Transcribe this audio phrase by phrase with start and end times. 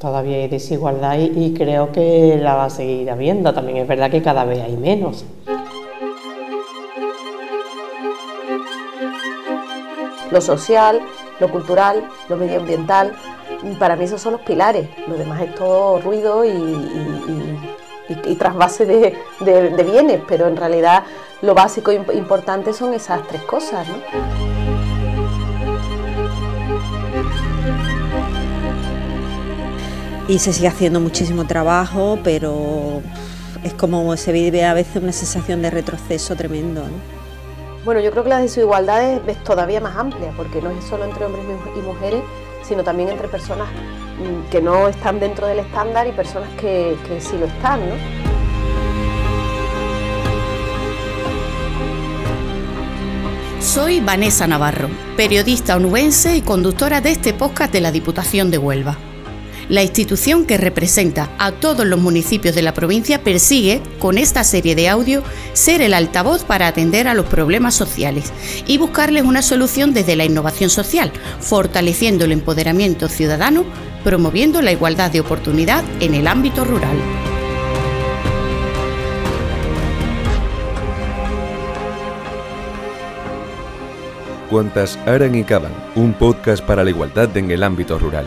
[0.00, 3.52] todavía hay desigualdad y, creo que la va a seguir habiendo.
[3.52, 5.24] También es verdad que cada vez hay menos.
[10.30, 11.00] Lo social,
[11.38, 13.12] lo cultural, lo medioambiental,
[13.78, 14.88] para mí esos son los pilares.
[15.06, 21.04] Lo demás es todo ruido y, trasvase de, de, bienes, pero en realidad
[21.42, 23.86] lo básico e importante son esas tres cosas.
[30.30, 33.02] Y se sigue haciendo muchísimo trabajo, pero
[33.64, 36.84] es como se vive a veces una sensación de retroceso tremendo.
[37.84, 41.24] Bueno, yo creo que la desigualdad es todavía más amplia, porque no es solo entre
[41.24, 41.44] hombres
[41.76, 42.22] y mujeres,
[42.62, 47.20] sino también entre personas mm, que no están dentro del estándar y personas que, que
[47.20, 47.80] sí lo están.
[47.80, 47.96] ¿no?
[53.60, 59.09] Soy Vanessa Navarro, periodista onubense y conductora de este podcast de la Diputación de Huelva.
[59.70, 64.74] La institución que representa a todos los municipios de la provincia persigue, con esta serie
[64.74, 68.32] de audio, ser el altavoz para atender a los problemas sociales
[68.66, 73.64] y buscarles una solución desde la innovación social, fortaleciendo el empoderamiento ciudadano,
[74.02, 76.96] promoviendo la igualdad de oportunidad en el ámbito rural.
[84.50, 88.26] Cuantas Aran y Caban, un podcast para la igualdad en el ámbito rural.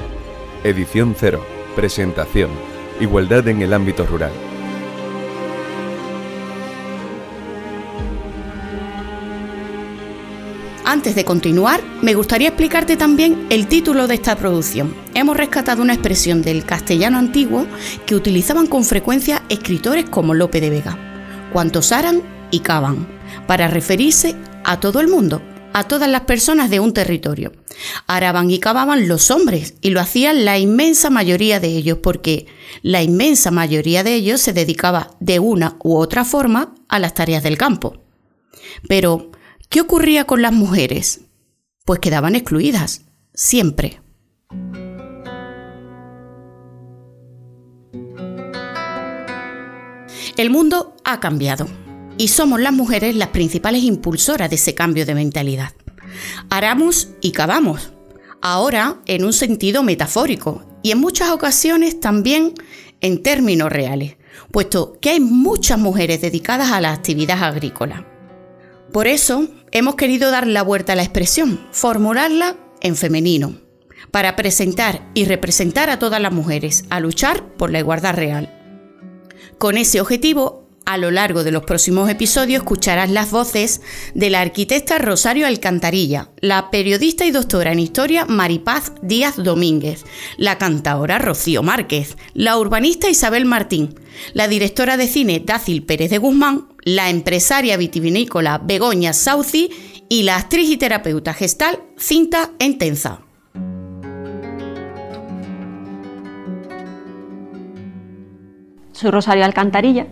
[0.63, 1.45] Edición 0.
[1.75, 2.49] Presentación.
[3.01, 4.31] Igualdad en el ámbito rural.
[10.85, 14.95] Antes de continuar, me gustaría explicarte también el título de esta producción.
[15.13, 17.67] Hemos rescatado una expresión del castellano antiguo
[18.05, 20.97] que utilizaban con frecuencia escritores como Lope de Vega,
[21.51, 23.05] cuantos aran y cavan,
[23.47, 25.41] para referirse a todo el mundo,
[25.73, 27.51] a todas las personas de un territorio.
[28.15, 32.45] Araban y cavaban los hombres y lo hacían la inmensa mayoría de ellos porque
[32.83, 37.41] la inmensa mayoría de ellos se dedicaba de una u otra forma a las tareas
[37.41, 38.03] del campo.
[38.87, 39.31] Pero,
[39.67, 41.21] ¿qué ocurría con las mujeres?
[41.85, 43.01] Pues quedaban excluidas,
[43.33, 43.99] siempre.
[50.37, 51.67] El mundo ha cambiado
[52.19, 55.73] y somos las mujeres las principales impulsoras de ese cambio de mentalidad.
[56.49, 57.92] Aramos y cavamos,
[58.43, 62.53] ahora en un sentido metafórico y en muchas ocasiones también
[62.99, 64.17] en términos reales,
[64.51, 68.05] puesto que hay muchas mujeres dedicadas a la actividad agrícola.
[68.91, 73.55] Por eso hemos querido dar la vuelta a la expresión, formularla en femenino,
[74.11, 78.53] para presentar y representar a todas las mujeres a luchar por la igualdad real.
[79.57, 83.81] Con ese objetivo a lo largo de los próximos episodios escucharás las voces
[84.13, 90.05] de la arquitecta Rosario Alcantarilla, la periodista y doctora en historia Maripaz Díaz Domínguez,
[90.37, 93.95] la cantadora Rocío Márquez, la urbanista Isabel Martín,
[94.33, 99.71] la directora de cine Dácil Pérez de Guzmán, la empresaria vitivinícola Begoña Sauci
[100.09, 103.21] y la actriz y terapeuta gestal Cinta Entenza.
[108.91, 110.07] Soy Rosario Alcantarilla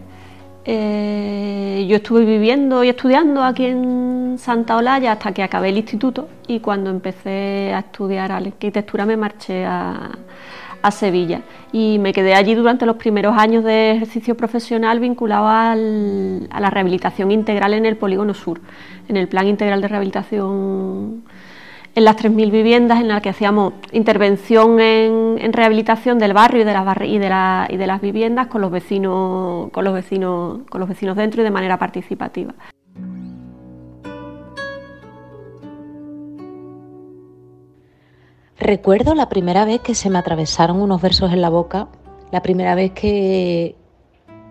[0.63, 6.29] eh, yo estuve viviendo y estudiando aquí en Santa Olalla hasta que acabé el instituto
[6.47, 10.11] y cuando empecé a estudiar arquitectura me marché a,
[10.89, 11.41] Sevilla.
[11.71, 17.31] Y me quedé allí durante los primeros años de ejercicio profesional vinculado a la rehabilitación
[17.31, 18.59] integral en el Polígono Sur,
[19.07, 21.21] en el Plan Integral de Rehabilitación
[21.93, 26.73] en las 3.000 viviendas en las que hacíamos intervención en, rehabilitación del barrio y de,
[26.73, 26.97] las
[27.69, 31.43] y, de las viviendas con los vecinos, con los vecinos, con los vecinos dentro y
[31.43, 32.53] de manera participativa.
[38.57, 41.87] Recuerdo la primera vez que se me atravesaron unos versos en la boca,
[42.31, 43.75] la primera vez que,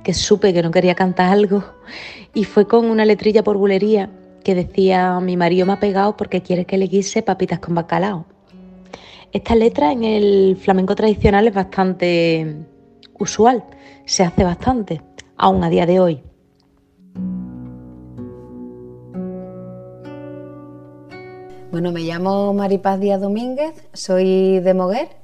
[0.03, 1.63] que supe que no quería cantar algo
[2.35, 4.11] y fue con una letrilla por bulería
[4.55, 8.27] decía mi marido me ha pegado porque quiere que le guise papitas con bacalao.
[9.33, 12.67] Esta letra en el flamenco tradicional es bastante
[13.19, 13.65] usual,
[14.05, 15.03] se hace bastante,
[15.37, 16.23] aún a día de hoy.
[21.71, 25.20] Bueno, me llamo Maripaz Díaz Domínguez, soy de Moguer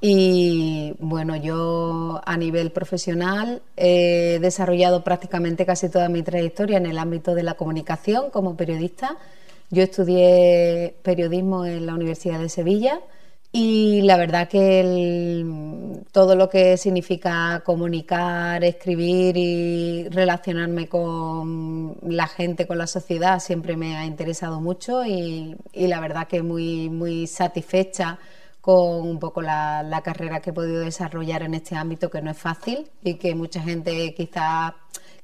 [0.00, 6.98] y bueno, yo a nivel profesional he desarrollado prácticamente casi toda mi trayectoria en el
[6.98, 9.18] ámbito de la comunicación como periodista.
[9.70, 13.00] Yo estudié periodismo en la Universidad de Sevilla
[13.52, 15.44] y la verdad que
[16.12, 23.76] todo lo que significa comunicar, escribir y relacionarme con la gente, con la sociedad, siempre
[23.76, 28.18] me ha interesado mucho y, y la verdad que muy, muy satisfecha
[28.60, 32.38] con un poco la, carrera que he podido desarrollar en este ámbito, que no es
[32.38, 34.76] fácil y que mucha gente quizá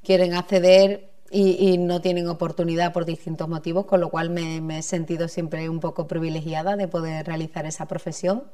[0.03, 5.29] quieren acceder y, no tienen oportunidad por distintos motivos, con lo cual me, he sentido
[5.29, 8.45] siempre un poco privilegiada de poder realizar esa profesión.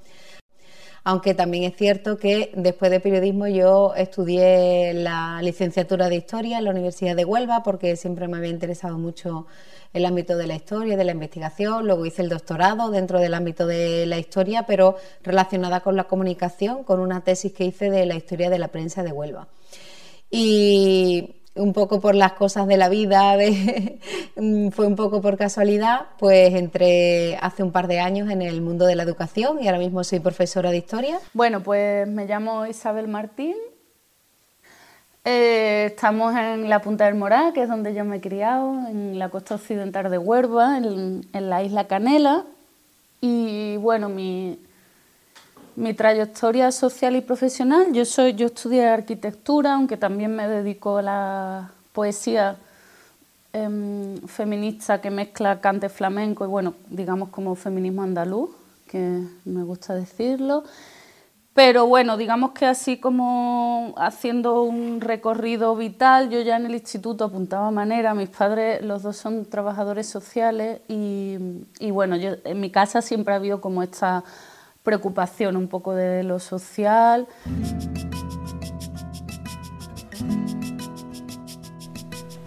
[1.04, 6.64] Aunque también es cierto que después de periodismo yo estudié la licenciatura de historia en
[6.64, 9.46] la Universidad de Huelva porque siempre me había interesado mucho
[9.92, 13.66] el ámbito de la historia, de la investigación, luego hice el doctorado dentro del ámbito
[13.66, 18.14] de la historia, pero relacionada con la comunicación, con una tesis que hice de la
[18.14, 19.48] historia de la prensa de Huelva.
[20.30, 23.36] Y un poco por las cosas de la vida,
[24.72, 28.86] fue un poco por casualidad, pues entré hace un par de años en el mundo
[28.86, 31.18] de la educación y ahora mismo soy profesora de historia.
[31.34, 33.56] Bueno, pues me llamo Isabel Martín,
[35.24, 39.18] eh, estamos en la Punta del Morá, que es donde yo me he criado, en
[39.18, 42.44] la costa occidental de Huerva, en, la isla Canela.
[43.20, 44.58] Y bueno, mi,
[45.76, 51.02] mi, trayectoria social y profesional, yo, soy, yo estudié arquitectura, aunque también me dedico a
[51.02, 52.56] la poesía
[53.52, 58.50] em, feminista que mezcla cante flamenco y bueno, digamos como feminismo andaluz,
[58.88, 60.64] que me gusta decirlo.
[61.54, 67.24] Pero bueno, digamos que así como haciendo un recorrido vital, yo ya en el instituto
[67.24, 71.36] apuntaba manera, mis padres los dos son trabajadores sociales y,
[71.90, 74.24] bueno, yo, en mi casa siempre ha habido como esta
[74.82, 77.28] preocupación un poco de lo social.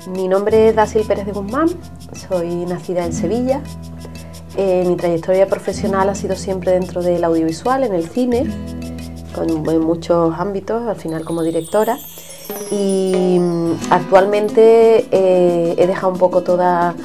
[0.08, 1.68] Mi nombre es Dasil Pérez de Guzmán,
[2.28, 3.62] soy nacida en Sevilla.
[4.58, 8.48] Eh, mi trayectoria profesional ha sido siempre dentro del audiovisual, en el cine
[9.44, 11.98] en muchos ámbitos, al final como directora.
[12.72, 16.96] Y mm, actualmente eh, he dejado un poco toda,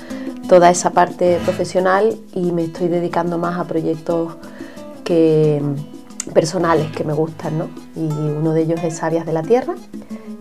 [0.49, 4.37] toda esa parte profesional y me estoy dedicando más a proyectos
[5.05, 7.59] que, mm, personales que me gustan.
[7.59, 7.69] ¿no?
[7.97, 9.75] Y uno de ellos es Áreas de la Tierra,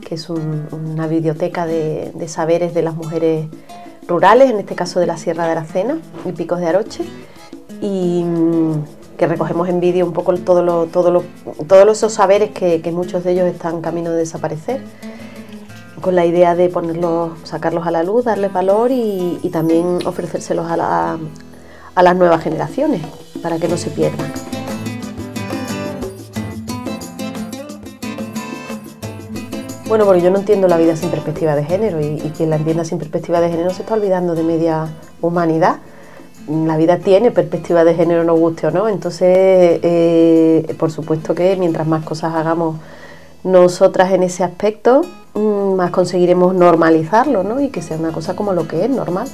[0.06, 3.47] que es una biblioteca de, de saberes de las mujeres
[4.07, 7.03] rurales, en este caso de la Sierra de Aracena y Picos de Aroche.
[7.81, 8.49] Y mm,
[9.19, 11.24] que recogemos en vídeo un poco todo todo
[11.68, 14.81] todos esos saberes que, muchos de ellos están camino de desaparecer,
[16.00, 21.18] con la idea de ponerlos, sacarlos a la luz, darles valor y, también ofrecérselos a,
[21.95, 23.01] a las nuevas generaciones
[23.44, 24.31] para que no se pierdan.
[29.89, 32.86] Bueno, porque yo no entiendo la vida sin perspectiva de género y, quien la entienda
[32.86, 34.88] sin perspectiva de género se está olvidando de media
[35.19, 35.80] humanidad
[36.50, 38.90] la vida tiene perspectiva de género, no guste o no.
[38.90, 42.78] Entonces, eh, por supuesto que mientras más cosas hagamos
[43.44, 45.01] nosotras en ese aspecto,
[45.36, 47.62] mm, más conseguiremos normalizarlo, ¿no?
[47.62, 49.28] Y que sea una cosa como lo que es, normal.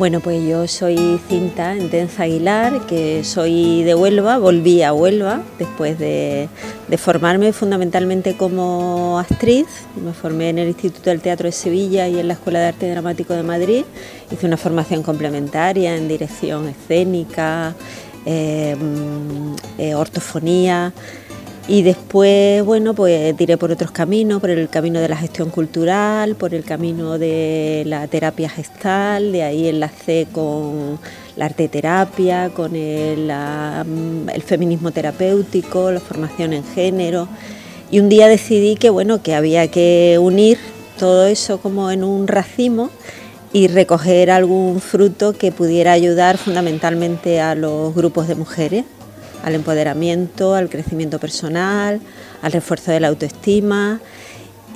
[0.00, 5.98] Bueno, pues yo soy Cinta Intensa Aguilar, que soy de Huelva, volví a Huelva después
[5.98, 6.48] de,
[6.96, 9.66] formarme fundamentalmente como actriz.
[10.02, 12.90] Me formé en el Instituto del Teatro de Sevilla y en la Escuela de Arte
[12.90, 13.84] Dramático de Madrid.
[14.32, 17.74] Hice una formación complementaria en dirección escénica,
[18.24, 20.94] eh, mm, eh, ortofonía.
[21.70, 26.34] Y después, bueno, pues tiré por otros caminos, por el camino de la gestión cultural,
[26.34, 30.98] por el camino de la terapia gestal, de ahí enlacé con
[31.36, 37.28] la arteterapia, con el, el feminismo terapéutico, la formación en género.
[37.88, 40.58] Y un día decidí que, bueno, que había que unir
[40.98, 42.90] todo eso como en un racimo
[43.52, 48.84] y recoger algún fruto que pudiera ayudar fundamentalmente a los grupos de mujeres
[49.42, 52.00] al empoderamiento, al crecimiento personal,
[52.42, 54.00] al refuerzo de la autoestima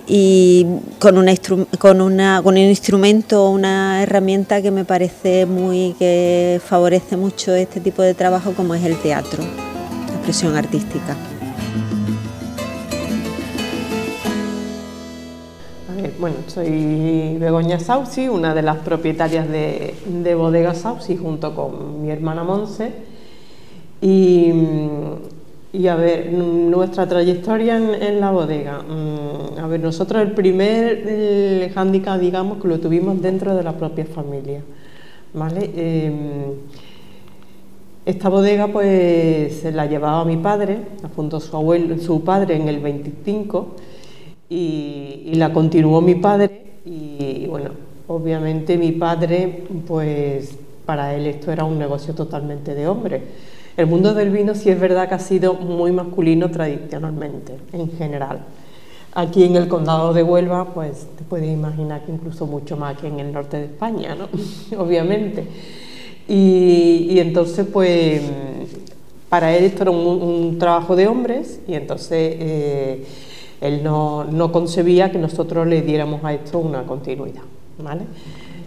[0.06, 0.66] y
[0.98, 1.34] con, una,
[1.78, 8.14] con, un instrumento, una herramienta que me parece muy que favorece mucho este tipo de
[8.14, 11.16] trabajo como es el teatro, la expresión artística.
[16.20, 22.10] Bueno, soy Begoña Sausi, una de las propietarias de, de Bodega Sausi junto con mi
[22.10, 23.13] hermana Monse
[24.06, 28.82] y, a ver, nuestra trayectoria en, la bodega.
[28.82, 34.04] Mm, a ver, nosotros el primer hándicap, digamos, que lo tuvimos dentro de la propia
[34.04, 34.60] familia.
[35.32, 35.70] ¿Vale?
[35.74, 36.14] Em,
[38.04, 40.80] esta bodega pues la llevaba mi padre,
[41.16, 43.68] junto a su abuelo, su padre en el 25
[44.50, 47.70] y, y la continuó mi padre y bueno,
[48.06, 53.22] obviamente mi padre pues para él esto era un negocio totalmente de hombre
[53.76, 58.40] el mundo del vino sí es verdad que ha sido muy masculino tradicionalmente, en general.
[59.14, 63.08] Aquí en el condado de Huelva, pues te puedes imaginar que incluso mucho más que
[63.08, 64.28] en el norte de España, ¿no?
[64.78, 65.46] Obviamente.
[66.28, 68.22] Y, entonces, pues,
[69.28, 73.04] para él esto era un, trabajo de hombres y entonces eh,
[73.60, 77.42] él no, no, concebía que nosotros le diéramos a esto una continuidad,
[77.78, 78.04] ¿vale?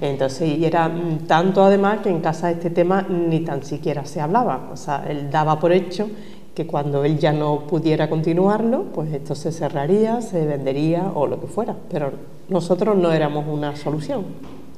[0.01, 0.91] Entonces, y era
[1.27, 5.31] tanto además que en casa este tema ni tan siquiera se hablaba, o sea, él
[5.31, 6.09] daba por hecho
[6.53, 11.39] que cuando él ya no pudiera continuarlo, pues esto se cerraría, se vendería o lo
[11.39, 12.11] que fuera, pero
[12.49, 14.25] nosotros no éramos una solución.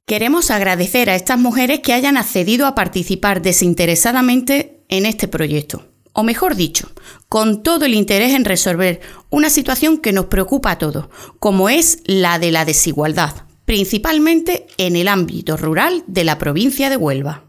[0.06, 5.84] Queremos agradecer a estas mujeres que hayan accedido a participar desinteresadamente en este proyecto,
[6.14, 6.90] o mejor dicho,
[7.30, 9.00] con todo el interés en resolver
[9.30, 11.08] una situación que nos preocupa a todos,
[11.40, 16.98] como es la de la desigualdad principalmente en el ámbito rural de la provincia de
[16.98, 17.44] Huelva.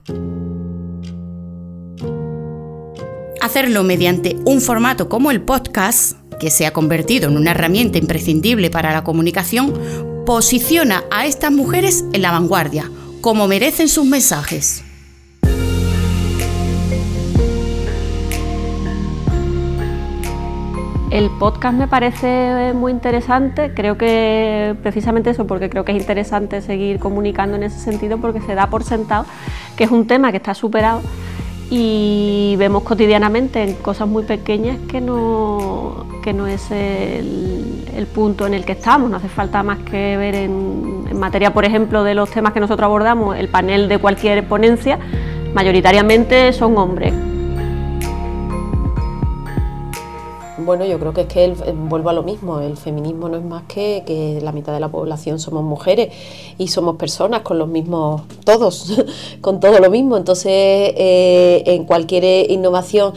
[3.40, 8.68] Hacerlo mediante un formato como el podcast, que se ha convertido en una herramienta imprescindible
[8.68, 9.72] para la comunicación,
[10.26, 12.90] posiciona a estas mujeres en la vanguardia,
[13.22, 14.84] como merecen sus mensajes.
[21.10, 26.62] El podcast me parece muy interesante, creo que precisamente eso, porque creo que es interesante
[26.62, 29.26] seguir comunicando en ese sentido, porque se da por sentado
[29.76, 31.02] que es un tema que está superado
[31.68, 38.54] y vemos cotidianamente en cosas muy pequeñas que no, que no es el, punto en
[38.54, 42.14] el que estamos, no hace falta más que ver en, en materia, por ejemplo, de
[42.14, 44.98] los temas que nosotros abordamos, el panel de cualquier ponencia,
[45.54, 47.12] mayoritariamente son hombres
[50.70, 53.38] Bueno, yo creo que es que el, eh, vuelvo a lo mismo, el feminismo no
[53.38, 56.14] es más que que la mitad de la población somos mujeres
[56.58, 58.96] y somos personas con los mismos, todos,
[59.40, 60.16] con todo lo mismo.
[60.16, 63.14] Entonces, eh, en cualquier innovación,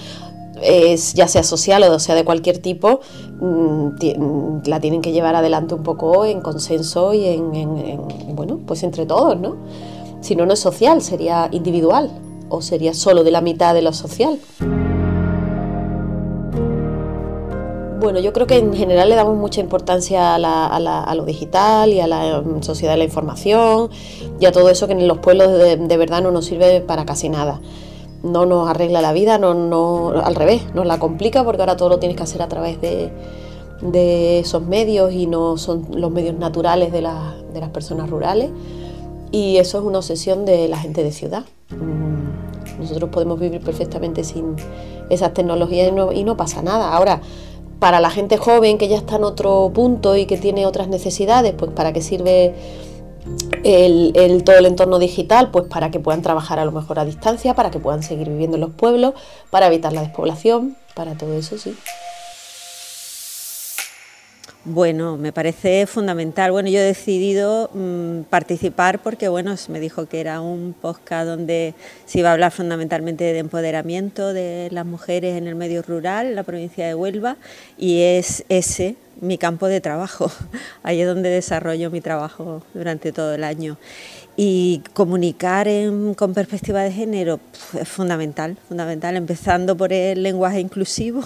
[1.13, 3.01] ya sea social o sea de cualquier tipo,
[3.39, 8.61] mm, mm, la tienen que llevar adelante un poco en consenso y en, en, bueno,
[8.65, 9.57] pues entre todos, ¿no?
[10.21, 12.09] Si no, no es social, sería individual
[12.49, 14.39] o sería solo de la mitad de lo social.
[18.03, 22.07] Bueno, yo creo que en general le damos mucha importancia a, lo digital y a
[22.07, 23.91] la mm, sociedad de la información
[24.41, 27.29] y a todo eso que en los pueblos de, verdad no nos sirve para casi
[27.29, 27.61] nada.
[28.21, 31.87] No nos arregla la vida, no, no, al revés, nos la complica porque ahora todo
[31.87, 33.09] lo tienes que hacer a través de,
[34.39, 38.49] esos medios y no son los medios naturales de, de las personas rurales.
[39.31, 41.45] Y eso es una obsesión de la gente de ciudad.
[41.69, 44.57] Mm, nosotros podemos vivir perfectamente sin
[45.09, 46.93] esas tecnologías y no, y no pasa nada.
[46.93, 47.21] Ahora,
[47.83, 51.53] para la gente joven que ya está en otro punto y que tiene otras necesidades,
[51.53, 52.55] pues para qué sirve
[53.65, 57.55] el, todo el entorno digital, pues para que puedan trabajar a lo mejor a distancia,
[57.55, 59.15] para que puedan seguir viviendo en los pueblos,
[59.49, 61.75] para evitar la despoblación, para todo eso sí.
[64.65, 66.53] Bueno, me parece fundamental.
[66.53, 71.73] Bueno, yo he decidido mm, participar porque, bueno, me dijo que era un podcast donde
[72.05, 76.35] se iba a hablar fundamentalmente de empoderamiento de las mujeres en el medio rural, en
[76.35, 77.35] la provincia de Huelva,
[77.77, 80.31] y es ese mi campo de trabajo.
[80.83, 83.77] Ahí es donde desarrollo mi trabajo durante todo el año.
[84.35, 85.67] Y comunicar
[86.15, 87.39] con perspectiva de género
[87.79, 91.23] es fundamental, fundamental, empezando por el lenguaje inclusivo,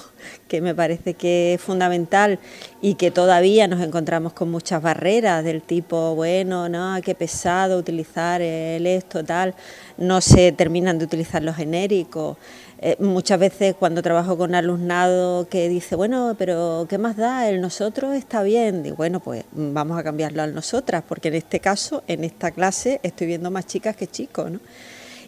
[0.47, 2.39] que me parece que es fundamental
[2.81, 8.41] y que todavía nos encontramos con muchas barreras del tipo, bueno, no, qué pesado utilizar
[8.41, 9.53] el esto, tal,
[9.97, 12.37] no se terminan de utilizar los genéricos.
[12.79, 17.49] Eh, muchas veces cuando trabajo con alumnado que dice, bueno, pero ¿qué más da?
[17.49, 18.85] El nosotros está bien.
[18.85, 22.99] Y bueno, pues vamos a cambiarlo al nosotras, porque en este caso, en esta clase,
[23.01, 24.59] estoy viendo más chicas que chicos, ¿no?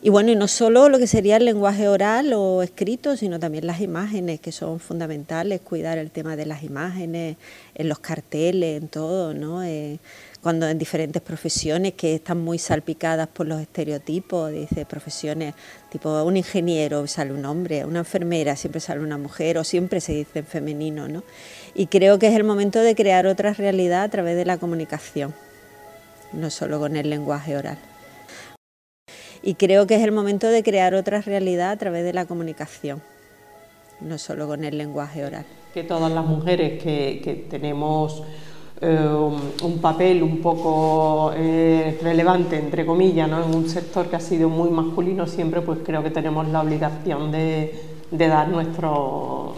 [0.02, 3.68] Y bueno, y no solo lo que sería el lenguaje oral o escrito, sino también
[3.68, 7.36] las imágenes, que son fundamentales, cuidar el tema de las imágenes,
[7.76, 9.62] en los carteles, en todo, ¿no?
[9.62, 10.00] Eh,
[10.42, 15.54] cuando en diferentes profesiones que están muy salpicadas por los estereotipos, dice profesiones
[15.92, 20.14] tipo un ingeniero sale un hombre, una enfermera siempre sale una mujer o siempre se
[20.14, 21.24] dice en femenino, ¿no?
[21.76, 25.34] Y creo que es el momento de crear otra realidad a través de la comunicación,
[26.32, 27.89] no solo con el lenguaje oral.
[29.42, 33.02] Y creo que es el momento de crear otra realidad a través de la comunicación,
[34.02, 35.46] no solo con el lenguaje oral.
[35.74, 38.24] Que todas las mujeres que, que tenemos
[38.82, 38.98] eh,
[39.62, 43.44] un papel un poco eh, relevante, entre comillas, ¿no?
[43.44, 47.30] en un sector que ha sido muy masculino, siempre pues creo que tenemos la obligación
[47.30, 47.74] de,
[48.10, 49.54] dar nuestro,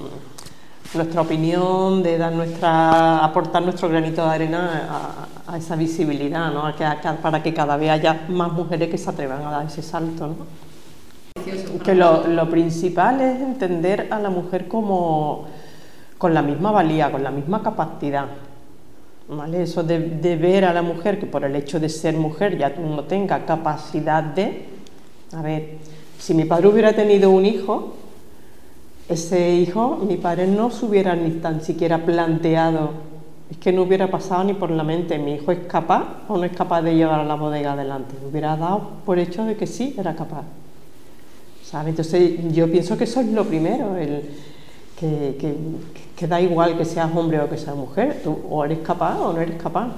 [0.94, 6.64] nuestra opinión, de dar nuestra, aportar nuestro granito de arena a, esa visibilidad, ¿no?
[7.22, 10.28] para que cada vez haya más mujeres que se atrevan a dar ese salto.
[10.28, 11.82] ¿no?
[11.84, 15.48] Que lo, lo principal es entender a la mujer como
[16.18, 18.28] con la misma valía, con la misma capacidad
[19.36, 19.64] ¿vale?
[19.64, 22.70] Eso de, de ver a la mujer que por el hecho de ser mujer ya
[22.70, 24.66] no tenga capacidad de...
[25.34, 25.78] A ver,
[26.20, 27.94] si mi padre hubiera tenido un hijo,
[29.12, 32.92] ese hijo, mi padre no se hubiera ni tan siquiera planteado,
[33.50, 36.44] es que no hubiera pasado ni por la mente, mi hijo es capaz o no
[36.46, 39.96] es capaz de llevar a la bodega adelante, hubiera dado por hecho de que sí
[39.98, 40.44] era capaz.
[41.64, 41.90] ¿Sabe?
[41.92, 44.24] Entonces yo pienso que eso es lo primero, el,
[46.16, 49.34] que, da igual que seas hombre o que seas mujer, tú o eres capaz o
[49.34, 49.90] no eres capaz,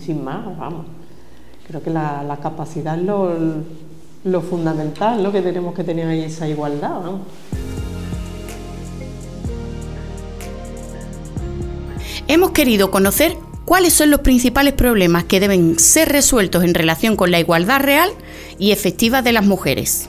[0.00, 0.86] sin, más, vamos.
[1.66, 3.04] Creo que la, capacidad es
[4.24, 7.20] lo, fundamental, lo que tenemos que tener ahí esa igualdad, vamos.
[12.30, 17.32] Hemos querido conocer cuáles son los principales problemas que deben ser resueltos en relación con
[17.32, 18.08] la igualdad real
[18.56, 20.08] y efectiva de las mujeres.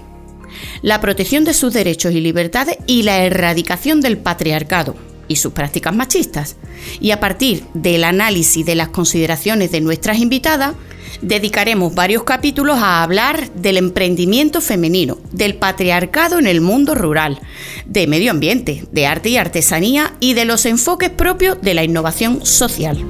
[0.83, 4.93] La protección de sus derechos y libertades y la erradicación del patriarcado
[5.31, 6.55] y sus prácticas machistas.
[6.99, 10.75] Y a partir del análisis de las consideraciones de nuestras invitadas,
[11.21, 17.39] dedicaremos varios capítulos a hablar del emprendimiento femenino, del patriarcado en el mundo rural,
[17.85, 22.45] de medio ambiente, de arte y artesanía y de los enfoques propios de la innovación
[22.45, 23.03] social.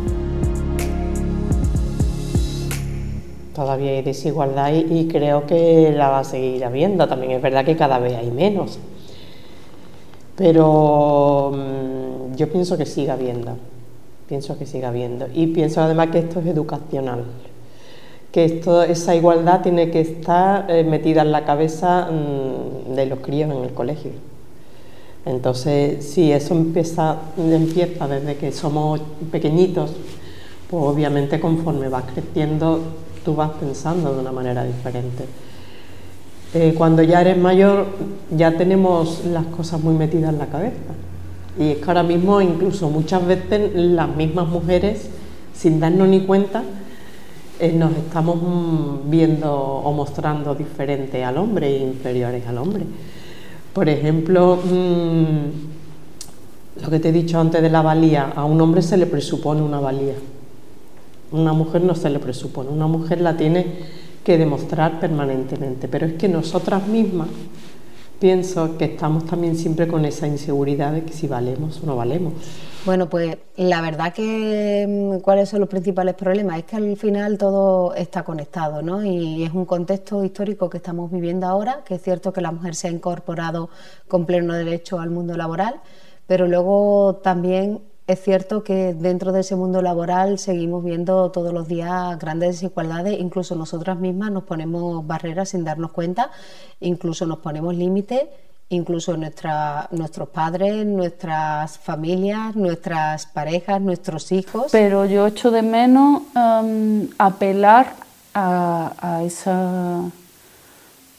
[3.61, 7.07] todavía hay desigualdad y, creo que la va a seguir habiendo.
[7.07, 8.79] También es verdad que cada vez hay menos.
[10.35, 13.57] Pero mm, yo pienso que siga habiendo.
[14.27, 15.27] Pienso que siga habiendo.
[15.33, 17.25] Y pienso además que esto es educacional.
[18.31, 23.19] Que esto, esa igualdad tiene que estar eh, metida en la cabeza mm, de los
[23.19, 24.11] críos en el colegio.
[25.25, 29.01] Entonces, si eso empieza, empieza desde que somos
[29.31, 29.91] pequeñitos,
[30.69, 32.79] pues obviamente conforme va creciendo
[33.23, 35.25] tú vas pensando de una manera diferente.
[36.53, 37.85] Eh, cuando ya eres mayor
[38.35, 40.93] ya tenemos las cosas muy metidas en la cabeza.
[41.59, 45.09] Y es que ahora mismo incluso muchas veces las mismas mujeres,
[45.53, 46.63] sin darnos ni cuenta,
[47.59, 52.85] eh, nos estamos mm, viendo o mostrando diferentes al hombre e inferiores al hombre.
[53.73, 55.35] Por ejemplo, mm,
[56.81, 59.61] lo que te he dicho antes de la valía, a un hombre se le presupone
[59.61, 60.15] una valía.
[61.31, 63.65] Una mujer no se le presupone, una mujer la tiene
[64.23, 67.27] que demostrar permanentemente, pero es que nosotras mismas
[68.21, 72.33] pienso que estamos también siempre con esa inseguridad de que si valemos o no valemos.
[72.85, 77.39] Bueno, pues la verdad que mm, cuáles son los principales problemas es que al final
[77.39, 79.03] todo está conectado, ¿no?
[79.03, 82.75] Y es un contexto histórico que estamos viviendo ahora, que es cierto que la mujer
[82.75, 83.69] se ha incorporado
[84.07, 85.81] con pleno derecho al mundo laboral,
[86.27, 87.81] pero luego también
[88.11, 93.19] es cierto que dentro de ese mundo laboral seguimos viendo todos los días grandes desigualdades,
[93.19, 96.31] incluso nosotras mismas nos ponemos barreras sin darnos cuenta,
[96.79, 98.23] incluso nos ponemos límites,
[98.69, 104.71] incluso nuestra, nuestros padres, nuestras familias, nuestras parejas, nuestros hijos.
[104.71, 107.93] Pero yo echo de menos um, apelar
[108.33, 110.01] a, esa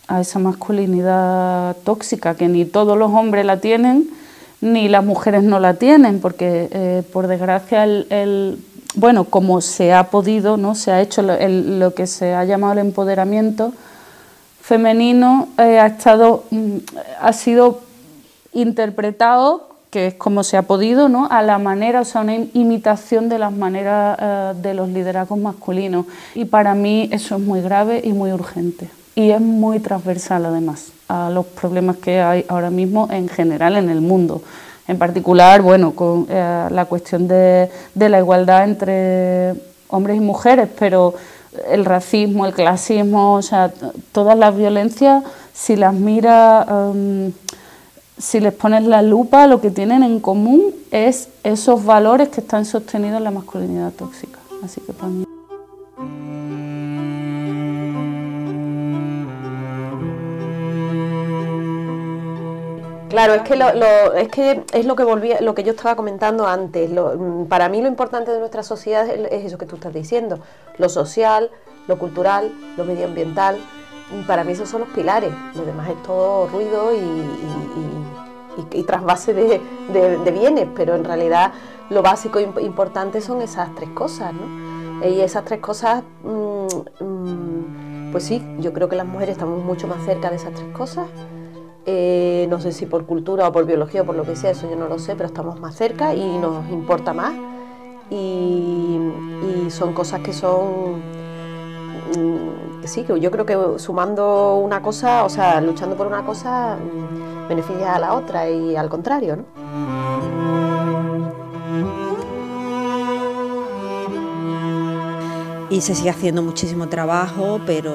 [0.09, 4.11] a esa masculinidad tóxica que ni todos los hombres la tienen
[4.62, 8.59] ni las mujeres no la tienen, porque eh, por desgracia el,
[8.94, 10.77] bueno, como se ha podido, ¿no?
[10.77, 13.72] se ha hecho lo, que se ha llamado el empoderamiento
[14.61, 16.77] femenino, eh, ha, estado, mm,
[17.20, 17.81] ha sido
[18.53, 21.27] interpretado, que es como se ha podido, ¿no?
[21.29, 26.07] a la manera, o sea, una imitación de las maneras eh, de los liderazgos masculinos.
[26.37, 28.88] Y para mí eso es muy grave y muy urgente.
[29.16, 33.90] Y es muy transversal además a los problemas que hay ahora mismo en general en
[33.90, 34.40] el mundo.
[34.88, 39.55] En particular, bueno, con eh, la cuestión de, la igualdad entre
[39.88, 41.14] hombres y mujeres, pero
[41.70, 43.70] el racismo, el clasismo, o sea,
[44.12, 45.22] todas las violencias,
[45.53, 47.33] si las mira, em,
[48.18, 52.64] si les pones la lupa, lo que tienen en común es esos valores que están
[52.64, 54.38] sostenidos en la masculinidad tóxica.
[54.64, 55.32] Así que para mí.
[63.12, 63.68] Claro, es que, lo,
[64.14, 66.90] es que es lo que volvía, lo que yo estaba comentando antes.
[66.90, 70.38] Mm, para mí lo importante de nuestra sociedad es, eso que tú estás diciendo,
[70.79, 71.51] lo social,
[71.88, 73.59] lo cultural, lo medioambiental.
[74.11, 75.31] Mm, para mí esos son los pilares.
[75.55, 79.61] Lo demás es todo ruido y, trasvase de,
[80.33, 81.53] bienes, pero en realidad
[81.90, 85.07] lo básico e importante son esas tres cosas, ¿no?
[85.07, 90.03] Y esas tres cosas, mm, pues sí, yo creo que las mujeres estamos mucho más
[90.07, 91.09] cerca de esas tres cosas.
[91.85, 94.71] Eh, no sé si por cultura o por biología o por lo que sea, eso
[94.71, 97.35] yo no lo sé, pero estamos más cerca y nos importa más.
[98.11, 98.99] Y,
[99.68, 101.01] son cosas que son,
[102.16, 106.77] mm, sí, que yo creo que sumando una cosa, o sea, luchando por una cosa,
[106.77, 109.45] mm, beneficia a la otra y al contrario, ¿no?
[115.73, 117.95] y se sigue haciendo muchísimo trabajo, pero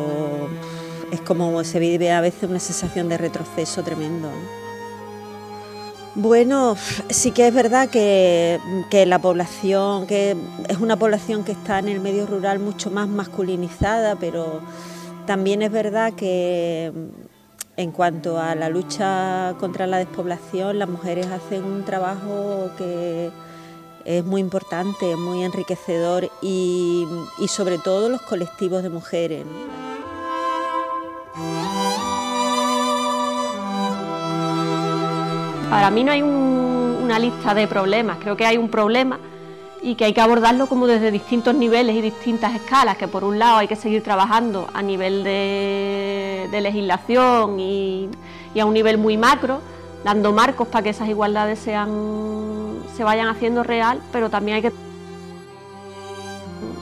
[1.11, 4.29] es como se vive a veces una sensación de retroceso tremendo.
[6.19, 6.75] Bueno,
[7.09, 8.59] sí que es verdad que,
[9.05, 10.35] la población, que
[10.67, 14.61] es una población que está en el medio rural mucho más masculinizada, pero
[15.27, 16.91] también es verdad que
[17.75, 23.29] en cuanto a la lucha contra la despoblación, las mujeres hacen un trabajo que
[24.03, 27.05] es muy importante, muy enriquecedor y,
[27.47, 29.45] sobre todo los colectivos de mujeres.
[35.69, 39.19] Para mí no hay una lista de problemas, creo que hay un problema
[39.81, 43.37] y que hay que abordarlo como desde distintos niveles y distintas escalas, que por un
[43.37, 48.09] lado hay que seguir trabajando a nivel de, legislación y,
[48.59, 49.59] a un nivel muy macro,
[50.05, 54.71] dando marcos para que esas igualdades sean, se vayan haciendo real, pero también hay que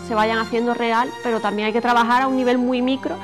[0.07, 3.15] se vayan haciendo real, pero también hay que trabajar a un nivel muy micro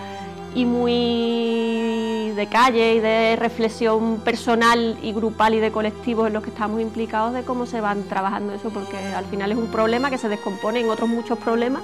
[0.54, 6.44] y muy de calle y de reflexión personal y grupal y de colectivos en los
[6.44, 10.10] que estamos implicados de cómo se van trabajando eso, porque al final es un problema
[10.10, 11.84] que se descompone en otros muchos problemas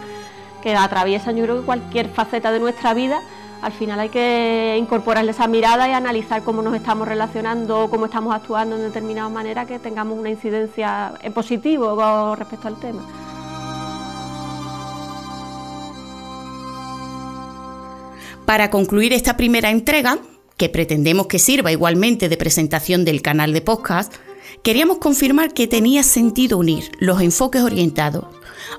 [0.62, 3.22] que atraviesan yo creo que cualquier faceta de nuestra vida.
[3.62, 8.36] Al final hay que incorporarle esa mirada y analizar cómo nos estamos relacionando, cómo estamos
[8.36, 13.02] actuando en determinada manera que tengamos una incidencia en positivo respecto al tema.
[18.48, 20.20] Para concluir esta primera entrega,
[20.56, 24.14] que pretendemos que sirva igualmente de presentación del canal de podcast,
[24.64, 28.24] queríamos confirmar que tenía sentido unir los enfoques orientados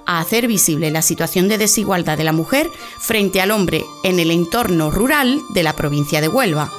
[0.06, 2.66] a hacer visible la situación de desigualdad de la mujer
[2.98, 6.72] frente al hombre en el entorno rural de la provincia de Huelva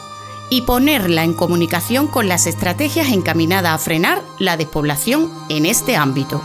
[0.50, 6.42] y ponerla en comunicación con las estrategias encaminadas a frenar la despoblación en este ámbito.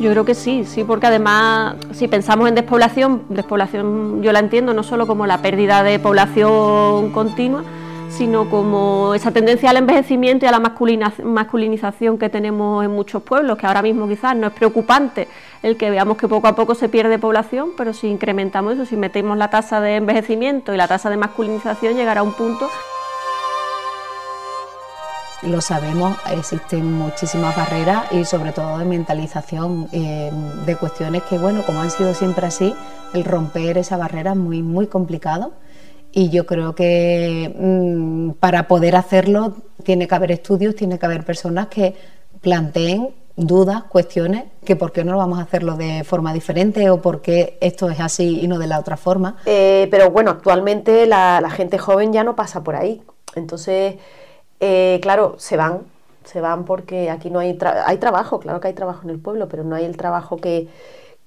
[0.00, 4.72] Yo creo que sí, sí, porque además si pensamos en despoblación, despoblación yo la entiendo
[4.72, 7.62] no solo como la pérdida de población continua,
[8.08, 10.60] sino como esa tendencia al envejecimiento y a la
[11.22, 15.28] masculinización que tenemos en muchos pueblos, que ahora mismo quizás no es preocupante
[15.62, 18.96] el que veamos que poco a poco se pierde población, pero si incrementamos eso, si
[18.96, 22.70] metemos la tasa de envejecimiento y la tasa de masculinización, llegará a un punto
[25.42, 30.30] lo sabemos, existen muchísimas barreras y sobre todo de mentalización eh,
[30.66, 32.74] de cuestiones que, bueno, como han sido siempre así,
[33.14, 35.52] el romper esa barrera es muy, muy complicado.
[36.12, 41.24] Y yo creo que mm, para poder hacerlo tiene que haber estudios, tiene que haber
[41.24, 41.94] personas que
[42.40, 47.22] planteen dudas, cuestiones, que por qué no vamos a hacerlo de forma diferente o por
[47.22, 49.36] qué esto es así y no de la otra forma.
[49.46, 53.02] Eh, pero bueno, actualmente la gente joven ya no pasa por ahí.
[53.34, 53.96] Entonces,
[54.60, 55.80] eh, claro, se van,
[56.24, 59.48] se van porque aquí no hay, hay trabajo, claro que hay trabajo en el pueblo,
[59.48, 60.68] pero no hay el trabajo que,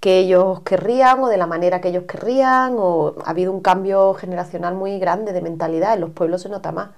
[0.06, 4.76] ellos querrían o de la manera que ellos querrían, o ha habido un cambio generacional
[4.76, 6.89] muy grande de mentalidad, en los pueblos se nota más.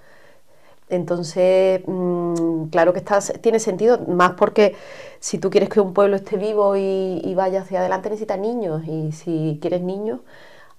[0.89, 3.03] Entonces, mm, claro que
[3.41, 4.75] tiene sentido, más porque
[5.19, 8.83] si tú quieres que un pueblo esté vivo y, y vaya hacia adelante necesita niños,
[8.87, 10.21] y si quieres niños,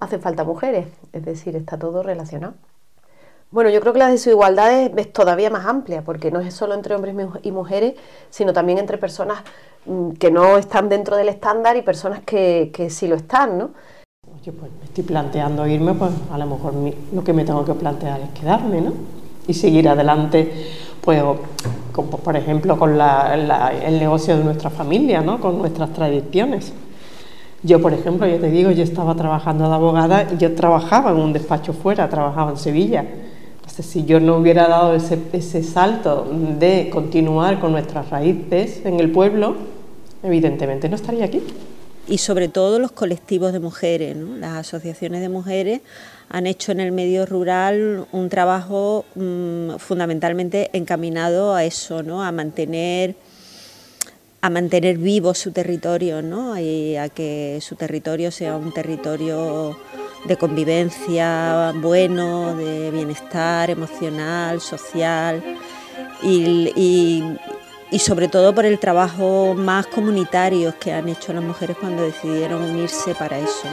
[0.01, 2.55] hacen falta mujeres, es decir, está todo relacionado.
[3.53, 6.97] Bueno, yo creo que la desigualdad es, todavía más amplia, porque no es solo entre
[6.97, 7.95] hombres y mujeres,
[8.29, 9.39] sino también entre personas
[9.87, 13.71] mm, que no están dentro del estándar y personas que, sí lo están, ¿no?
[14.43, 16.75] Yo pues me estoy planteando irme, pues a lo mejor
[17.13, 18.93] lo que me tengo que plantear es quedarme, ¿no?
[19.47, 20.53] Y seguir adelante,
[21.01, 21.23] pues,
[21.95, 25.41] por ejemplo, con el negocio de nuestra familia, ¿no?
[25.41, 26.73] Con nuestras tradiciones.
[27.63, 31.19] Yo, por ejemplo, yo te digo, yo estaba trabajando de abogada y yo trabajaba en
[31.19, 33.05] un despacho fuera, trabajaba en Sevilla
[33.67, 36.27] si yo no hubiera dado ese, salto
[36.59, 39.57] de continuar con nuestras raíces en el pueblo,
[40.23, 41.43] evidentemente no estaría aquí.
[42.09, 45.81] Y sobre todo los colectivos de mujeres, las asociaciones de mujeres
[46.29, 52.23] han hecho en el medio rural un trabajo mm, fundamentalmente encaminado a eso, ¿no?
[52.23, 53.17] a mantener
[54.43, 56.57] a mantener vivo su territorio, ¿no?
[56.61, 59.77] y a que su territorio sea un territorio
[60.27, 65.43] de convivencia bueno, de bienestar emocional, social
[66.23, 67.23] y,
[67.99, 73.15] sobre todo por el trabajo más comunitario que han hecho las mujeres cuando decidieron unirse
[73.15, 73.69] para eso.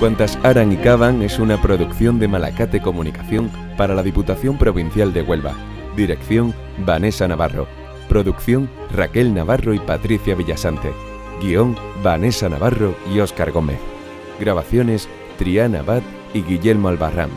[0.00, 5.20] Cuantas Aran y Caban es una producción de Malacate Comunicación para la Diputación Provincial de
[5.22, 5.54] Huelva.
[5.94, 7.79] Dirección Vanessa Navarro.
[8.10, 10.92] Producción Raquel Navarro y Patricia Villasante.
[11.40, 13.78] Guión Vanessa Navarro y Óscar Gómez.
[14.40, 16.02] Grabaciones Triana Abad
[16.34, 17.30] y Guillermo Albarrán.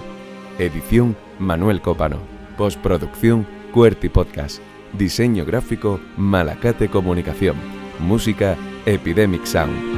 [0.57, 2.17] Edición Manuel Cópano.
[2.57, 4.63] Postproducción Cuerti Podcast.
[4.97, 7.55] Diseño gráfico Malacate Comunicación.
[7.99, 8.57] Música
[8.87, 9.92] Epidemic Sound.